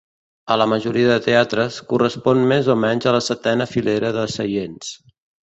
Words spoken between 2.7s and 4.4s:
o menys a la setena filera de